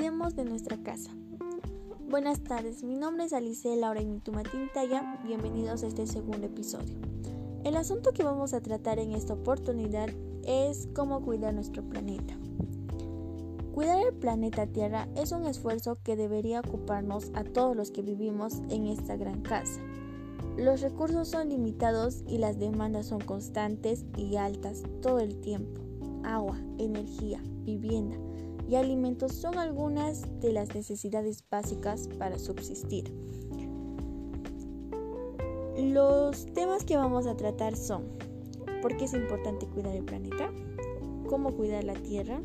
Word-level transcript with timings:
Hablemos 0.00 0.34
de 0.34 0.46
nuestra 0.46 0.78
casa. 0.78 1.10
Buenas 2.08 2.42
tardes, 2.42 2.82
mi 2.82 2.96
nombre 2.96 3.24
es 3.24 3.34
Alice 3.34 3.76
Laura 3.76 4.00
Mituma 4.00 4.42
Tintaya. 4.44 5.20
Bienvenidos 5.26 5.82
a 5.82 5.88
este 5.88 6.06
segundo 6.06 6.46
episodio. 6.46 6.96
El 7.64 7.76
asunto 7.76 8.12
que 8.12 8.22
vamos 8.22 8.54
a 8.54 8.62
tratar 8.62 8.98
en 8.98 9.12
esta 9.12 9.34
oportunidad 9.34 10.08
es 10.42 10.88
cómo 10.94 11.20
cuidar 11.20 11.52
nuestro 11.52 11.82
planeta. 11.82 12.34
Cuidar 13.74 13.98
el 14.06 14.14
planeta 14.14 14.66
Tierra 14.66 15.06
es 15.16 15.32
un 15.32 15.44
esfuerzo 15.44 15.98
que 16.02 16.16
debería 16.16 16.60
ocuparnos 16.60 17.30
a 17.34 17.44
todos 17.44 17.76
los 17.76 17.90
que 17.90 18.00
vivimos 18.00 18.62
en 18.70 18.86
esta 18.86 19.18
gran 19.18 19.42
casa. 19.42 19.82
Los 20.56 20.80
recursos 20.80 21.28
son 21.28 21.50
limitados 21.50 22.24
y 22.26 22.38
las 22.38 22.58
demandas 22.58 23.08
son 23.08 23.20
constantes 23.20 24.06
y 24.16 24.36
altas 24.36 24.82
todo 25.02 25.18
el 25.18 25.38
tiempo. 25.42 25.82
Agua, 26.24 26.58
energía, 26.78 27.42
vivienda 27.64 28.16
y 28.68 28.76
alimentos 28.76 29.32
son 29.32 29.58
algunas 29.58 30.22
de 30.40 30.52
las 30.52 30.74
necesidades 30.74 31.44
básicas 31.50 32.08
para 32.18 32.38
subsistir. 32.38 33.12
Los 35.78 36.46
temas 36.46 36.84
que 36.84 36.96
vamos 36.96 37.26
a 37.26 37.36
tratar 37.36 37.76
son 37.76 38.04
¿por 38.82 38.96
qué 38.96 39.04
es 39.04 39.14
importante 39.14 39.66
cuidar 39.66 39.96
el 39.96 40.04
planeta? 40.04 40.50
¿Cómo 41.28 41.54
cuidar 41.54 41.84
la 41.84 41.94
Tierra? 41.94 42.40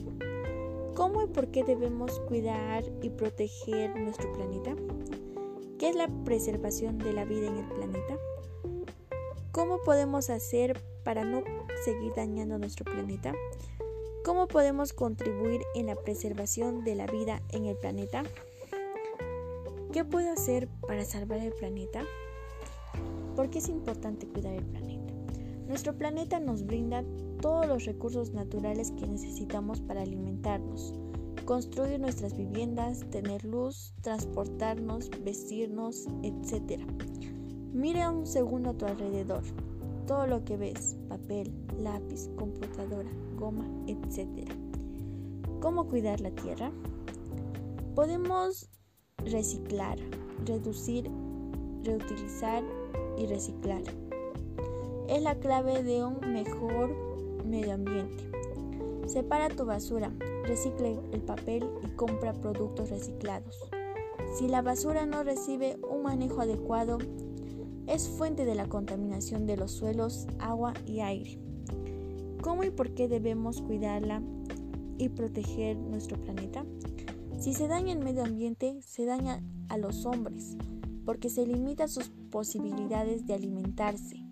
¿Cómo 0.96 1.24
y 1.24 1.28
por 1.28 1.48
qué 1.48 1.64
debemos 1.64 2.20
cuidar 2.22 2.84
y 3.02 3.10
proteger 3.10 4.00
nuestro 4.00 4.32
planeta? 4.32 4.76
¿Qué 5.78 5.90
es 5.90 5.96
la 5.96 6.08
preservación 6.24 6.98
de 6.98 7.12
la 7.12 7.26
vida 7.26 7.48
en 7.48 7.58
el 7.58 7.68
planeta? 7.68 8.18
¿Cómo 9.52 9.80
podemos 9.84 10.30
hacer 10.30 10.82
para 11.04 11.26
no 11.26 11.44
seguir 11.84 12.14
dañando 12.16 12.58
nuestro 12.58 12.86
planeta? 12.86 13.34
¿Cómo 14.26 14.48
podemos 14.48 14.92
contribuir 14.92 15.62
en 15.76 15.86
la 15.86 15.96
preservación 15.96 16.84
de 16.84 16.96
la 16.96 17.06
vida 17.06 17.44
en 17.52 17.66
el 17.66 17.78
planeta? 17.78 18.24
¿Qué 19.94 20.04
puedo 20.04 20.32
hacer 20.32 20.68
para 20.88 21.06
salvar 21.06 21.38
el 21.42 21.54
planeta? 21.54 22.02
¿Por 23.36 23.52
qué 23.52 23.60
es 23.60 23.70
importante 23.70 24.26
cuidar 24.26 24.56
el 24.56 24.66
planeta? 24.66 25.14
Nuestro 25.68 25.96
planeta 25.96 26.40
nos 26.40 26.66
brinda 26.66 27.04
todos 27.40 27.68
los 27.68 27.86
recursos 27.86 28.32
naturales 28.32 28.92
que 28.94 29.06
necesitamos 29.06 29.80
para 29.82 30.02
alimentarnos, 30.02 30.96
construir 31.46 32.00
nuestras 32.00 32.36
viviendas, 32.36 33.08
tener 33.12 33.46
luz, 33.46 33.94
transportarnos, 34.02 35.12
vestirnos, 35.24 36.08
etc. 36.24 36.82
Mira 37.74 38.10
un 38.10 38.26
segundo 38.26 38.72
a 38.72 38.74
tu 38.74 38.88
alrededor. 38.88 39.44
Todo 40.08 40.28
lo 40.28 40.46
que 40.46 40.56
ves, 40.56 40.96
papel, 41.10 41.52
lápiz, 41.80 42.30
computadora, 42.36 43.10
goma, 43.38 43.66
etc. 43.88 44.48
¿Cómo 45.62 45.88
cuidar 45.88 46.22
la 46.22 46.30
tierra? 46.32 46.72
Podemos 47.96 48.70
reciclar, 49.18 49.98
reducir, 50.46 51.10
reutilizar 51.84 52.64
y 53.18 53.26
reciclar. 53.26 53.82
Es 55.08 55.22
la 55.24 55.36
clave 55.36 55.82
de 55.82 56.04
un 56.04 56.20
mejor 56.32 56.96
medio 57.46 57.74
ambiente. 57.74 58.30
Separa 59.08 59.50
tu 59.50 59.66
basura, 59.66 60.12
recicle 60.44 61.00
el 61.14 61.22
papel 61.22 61.68
y 61.84 61.96
compra 61.96 62.34
productos 62.34 62.90
reciclados. 62.90 63.70
Si 64.36 64.48
la 64.48 64.62
basura 64.62 65.06
no 65.06 65.24
recibe 65.24 65.78
un 65.90 66.04
manejo 66.04 66.42
adecuado, 66.42 66.98
es 67.88 68.10
fuente 68.10 68.46
de 68.46 68.56
la 68.56 68.68
contaminación 68.68 69.46
de 69.46 69.58
los 69.58 69.72
suelos, 69.72 70.28
agua 70.40 70.74
y 70.86 71.02
aire. 71.02 71.40
¿Cómo 72.42 72.64
y 72.64 72.70
por 72.70 72.94
qué 72.94 73.08
debemos 73.08 73.62
cuidarla 73.62 74.22
y 74.98 75.10
proteger 75.10 75.78
nuestro 75.78 76.20
planeta? 76.20 76.66
Si 77.40 77.54
se 77.54 77.68
daña 77.68 77.94
el 77.94 78.00
medio 78.00 78.24
ambiente, 78.24 78.80
se 78.82 79.06
daña 79.06 79.42
a 79.70 79.78
los 79.78 80.06
hombres, 80.06 80.56
porque 81.06 81.30
se 81.30 81.46
limita 81.46 81.88
sus 81.88 82.10
posibilidades 82.32 83.28
de 83.28 83.34
alimentarse, 83.34 84.26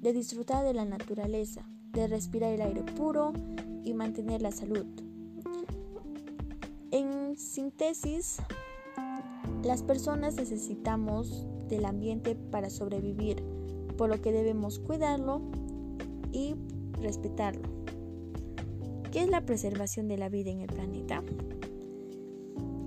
de 0.00 0.12
disfrutar 0.12 0.64
de 0.64 0.74
la 0.74 0.84
naturaleza, 0.84 1.68
de 1.92 2.06
respirar 2.06 2.52
el 2.52 2.62
aire 2.62 2.82
puro 2.82 3.32
y 3.84 3.94
mantener 3.94 4.42
la 4.42 4.52
salud. 4.52 4.86
En 6.90 7.36
síntesis, 7.36 8.38
las 9.64 9.82
personas 9.82 10.36
necesitamos 10.36 11.46
del 11.68 11.84
ambiente 11.84 12.34
para 12.34 12.70
sobrevivir, 12.70 13.42
por 13.96 14.08
lo 14.08 14.20
que 14.20 14.32
debemos 14.32 14.78
cuidarlo 14.78 15.42
y 16.32 16.54
respetarlo. 17.00 17.68
¿Qué 19.12 19.22
es 19.22 19.28
la 19.28 19.44
preservación 19.44 20.08
de 20.08 20.16
la 20.16 20.28
vida 20.28 20.50
en 20.50 20.60
el 20.60 20.68
planeta? 20.68 21.22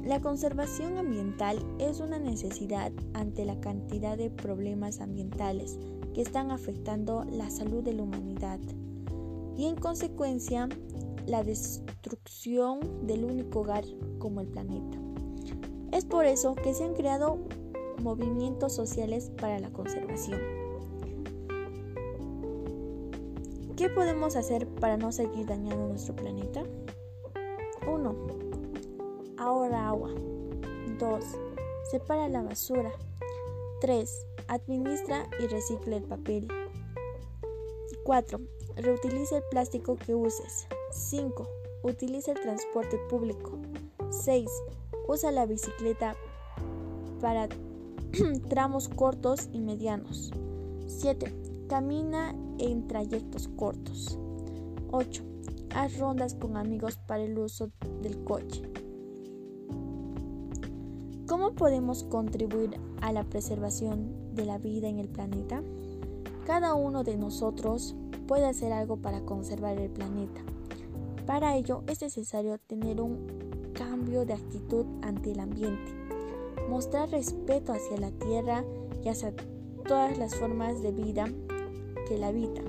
La 0.03 0.19
conservación 0.19 0.97
ambiental 0.97 1.65
es 1.79 1.99
una 1.99 2.19
necesidad 2.19 2.91
ante 3.13 3.45
la 3.45 3.59
cantidad 3.61 4.17
de 4.17 4.29
problemas 4.29 4.99
ambientales 4.99 5.77
que 6.13 6.21
están 6.21 6.51
afectando 6.51 7.23
la 7.25 7.49
salud 7.49 7.83
de 7.83 7.93
la 7.93 8.03
humanidad 8.03 8.59
y 9.57 9.65
en 9.65 9.75
consecuencia 9.75 10.67
la 11.25 11.43
destrucción 11.43 13.05
del 13.05 13.23
único 13.23 13.61
hogar 13.61 13.85
como 14.19 14.41
el 14.41 14.47
planeta. 14.47 15.12
Es 15.93 16.05
por 16.05 16.25
eso 16.25 16.55
que 16.55 16.73
se 16.73 16.83
han 16.83 16.95
creado 16.95 17.37
movimientos 18.01 18.73
sociales 18.73 19.31
para 19.39 19.59
la 19.59 19.69
conservación. 19.69 20.41
¿Qué 23.77 23.89
podemos 23.89 24.35
hacer 24.35 24.67
para 24.67 24.97
no 24.97 25.11
seguir 25.11 25.45
dañando 25.45 25.89
nuestro 25.89 26.15
planeta? 26.15 26.63
1. 27.87 28.15
Ahorra 29.37 29.89
agua. 29.89 30.09
2. 30.97 31.23
Separa 31.91 32.27
la 32.27 32.41
basura. 32.41 32.91
3. 33.81 34.25
Administra 34.47 35.29
y 35.39 35.45
recicla 35.45 35.97
el 35.97 36.03
papel. 36.05 36.47
4. 38.03 38.39
Reutiliza 38.77 39.37
el 39.37 39.43
plástico 39.51 39.95
que 39.95 40.15
uses. 40.15 40.67
5. 40.89 41.47
Utiliza 41.83 42.31
el 42.31 42.39
transporte 42.39 42.97
público. 43.09 43.59
6. 44.09 44.49
Usa 45.07 45.31
la 45.31 45.45
bicicleta 45.45 46.15
para 47.19 47.49
tramos 48.49 48.89
cortos 48.89 49.49
y 49.51 49.59
medianos. 49.59 50.31
7. 50.87 51.33
Camina 51.67 52.35
en 52.57 52.87
trayectos 52.87 53.49
cortos. 53.49 54.17
8. 54.91 55.23
Haz 55.75 55.97
rondas 55.97 56.35
con 56.35 56.55
amigos 56.55 56.97
para 56.97 57.23
el 57.23 57.37
uso 57.37 57.71
del 58.01 58.23
coche. 58.23 58.61
¿Cómo 61.27 61.53
podemos 61.53 62.03
contribuir 62.03 62.79
a 63.01 63.11
la 63.11 63.23
preservación 63.23 64.35
de 64.35 64.45
la 64.45 64.57
vida 64.57 64.87
en 64.87 64.99
el 64.99 65.09
planeta? 65.09 65.63
Cada 66.45 66.75
uno 66.75 67.03
de 67.03 67.17
nosotros 67.17 67.95
puede 68.27 68.45
hacer 68.45 68.71
algo 68.71 68.97
para 68.97 69.21
conservar 69.21 69.79
el 69.79 69.89
planeta. 69.89 70.41
Para 71.25 71.55
ello 71.55 71.83
es 71.87 72.01
necesario 72.01 72.57
tener 72.59 73.01
un 73.01 73.52
cambio 74.03 74.25
de 74.25 74.33
actitud 74.33 74.85
ante 75.01 75.31
el 75.31 75.39
ambiente, 75.39 75.93
mostrar 76.69 77.09
respeto 77.09 77.71
hacia 77.71 77.95
la 77.97 78.11
tierra 78.11 78.65
y 79.01 79.07
hacia 79.07 79.33
todas 79.87 80.17
las 80.17 80.35
formas 80.35 80.81
de 80.81 80.91
vida 80.91 81.31
que 82.09 82.17
la 82.17 82.27
habitan. 82.27 82.65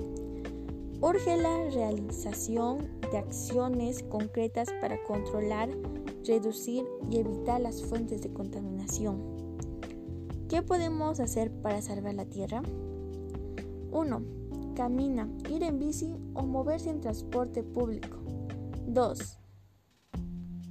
Urge 1.01 1.35
la 1.35 1.69
realización 1.71 2.87
de 3.11 3.17
acciones 3.17 4.01
concretas 4.03 4.69
para 4.79 5.03
controlar, 5.03 5.67
reducir 6.25 6.85
y 7.11 7.17
evitar 7.17 7.59
las 7.59 7.83
fuentes 7.83 8.21
de 8.21 8.31
contaminación. 8.31 9.21
¿Qué 10.47 10.61
podemos 10.61 11.19
hacer 11.19 11.51
para 11.51 11.81
salvar 11.81 12.13
la 12.13 12.25
tierra? 12.25 12.63
1. 13.91 14.21
Camina, 14.73 15.29
ir 15.49 15.63
en 15.63 15.79
bici 15.79 16.15
o 16.33 16.43
moverse 16.43 16.89
en 16.91 17.01
transporte 17.01 17.61
público. 17.61 18.19
2. 18.87 19.44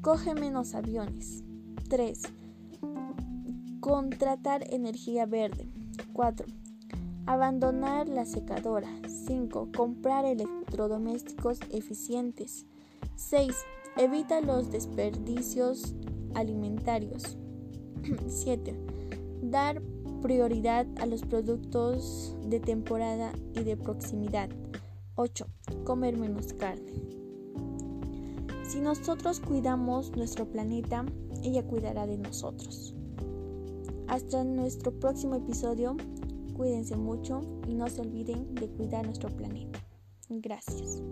Coge 0.04 0.34
menos 0.34 0.74
aviones. 0.74 1.42
3. 1.88 2.20
Contratar 3.80 4.62
energía 4.70 5.24
verde. 5.24 5.66
4. 6.12 6.46
Abandonar 7.24 8.06
la 8.06 8.26
secadora. 8.26 8.86
5. 9.08 9.70
Comprar 9.74 10.26
electrodomésticos 10.26 11.58
eficientes. 11.70 12.66
6. 13.16 13.56
Evita 13.96 14.42
los 14.42 14.70
desperdicios 14.70 15.94
alimentarios. 16.34 17.38
7. 18.28 18.78
Dar 19.40 19.80
prioridad 20.20 20.86
a 21.00 21.06
los 21.06 21.22
productos 21.22 22.36
de 22.44 22.60
temporada 22.60 23.32
y 23.54 23.64
de 23.64 23.78
proximidad. 23.78 24.50
8. 25.14 25.46
Comer 25.84 26.18
menos 26.18 26.52
carne. 26.52 27.23
Si 28.66 28.80
nosotros 28.80 29.40
cuidamos 29.40 30.10
nuestro 30.16 30.46
planeta, 30.46 31.04
ella 31.42 31.62
cuidará 31.66 32.06
de 32.06 32.16
nosotros. 32.16 32.94
Hasta 34.08 34.42
nuestro 34.42 34.90
próximo 34.92 35.36
episodio, 35.36 35.96
cuídense 36.56 36.96
mucho 36.96 37.42
y 37.68 37.74
no 37.74 37.88
se 37.88 38.00
olviden 38.00 38.54
de 38.54 38.68
cuidar 38.68 39.04
nuestro 39.04 39.28
planeta. 39.28 39.78
Gracias. 40.28 41.02